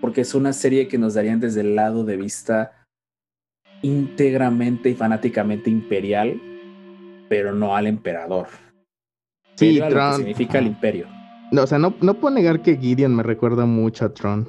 [0.01, 2.85] porque es una serie que nos darían desde el lado de vista
[3.83, 6.41] íntegramente y fanáticamente imperial,
[7.29, 8.47] pero no al emperador.
[9.57, 10.17] Sí, lo que Tron.
[10.17, 11.07] significa el imperio.
[11.53, 14.49] No, o sea, no, no puedo negar que Gideon me recuerda mucho a Tron.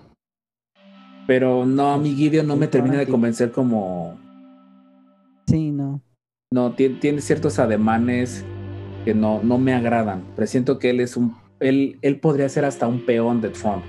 [1.28, 4.18] Pero no, a mi Gideon no me termina de convencer como...
[5.48, 6.02] Sí, no.
[6.52, 8.46] No, tiene, tiene ciertos ademanes
[9.06, 10.24] que no, no me agradan.
[10.36, 11.36] Presiento que él es un...
[11.60, 13.82] Él, él podría ser hasta un peón de Tron,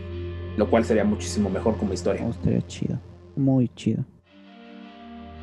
[0.56, 2.24] lo cual sería muchísimo mejor como historia.
[2.26, 2.98] Oh, estaría chido.
[3.36, 4.04] Muy chido.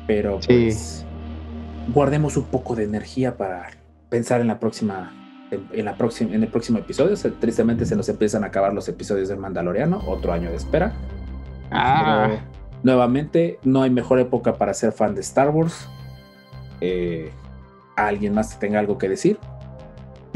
[0.06, 0.48] pero Sí.
[0.48, 1.05] pues
[1.92, 3.70] guardemos un poco de energía para
[4.08, 5.12] pensar en la próxima
[5.50, 7.14] en, la próxima en el próximo episodio.
[7.14, 10.56] O sea, tristemente se nos empiezan a acabar los episodios del Mandaloriano otro año de
[10.56, 10.92] espera.
[11.70, 12.42] Ah, Pero,
[12.82, 15.88] nuevamente no hay mejor época para ser fan de Star Wars.
[16.80, 17.30] Eh,
[17.96, 19.38] alguien más que tenga algo que decir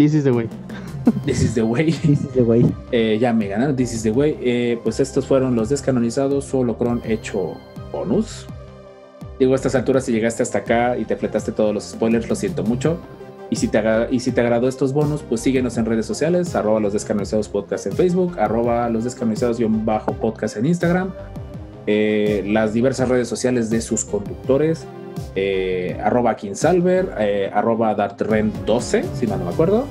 [0.01, 0.49] this is the way.
[1.27, 1.93] This is the way.
[1.93, 2.65] This is the way.
[2.91, 3.77] Eh, ya me ganaron.
[3.77, 4.39] This is the way.
[4.41, 6.47] Eh, pues estos fueron los descanonizados.
[6.47, 7.55] Solo cron hecho
[7.93, 8.47] bonus
[9.41, 12.37] digo a estas alturas si llegaste hasta acá y te fletaste todos los spoilers lo
[12.37, 12.99] siento mucho
[13.51, 16.79] y si te, y si te agradó estos bonus pues síguenos en redes sociales arroba
[16.79, 21.13] los descanonizados podcast en Facebook arroba los descanonizados bajo podcast en Instagram
[21.89, 24.87] eh, las diversas redes sociales de sus conductores
[25.35, 29.87] eh, arroba Kinsalver eh, arroba dartren12 si mal no me acuerdo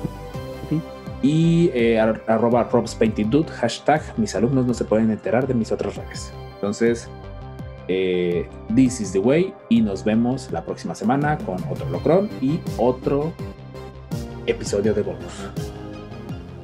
[1.22, 5.96] y eh, ar- arroba robspaintingdude, hashtag mis alumnos no se pueden enterar de mis otras
[5.96, 6.32] redes.
[6.54, 7.08] Entonces,
[7.88, 12.60] eh, this is the way y nos vemos la próxima semana con otro Locron y
[12.76, 13.32] otro
[14.46, 15.50] episodio de bonus.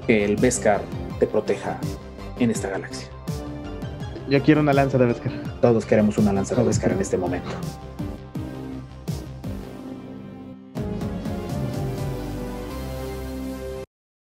[0.06, 0.80] Que el Beskar
[1.18, 1.78] te proteja
[2.38, 3.08] en esta galaxia.
[4.28, 5.32] Yo quiero una lanza de Beskar.
[5.60, 7.50] Todos queremos una lanza de Beskar en este momento.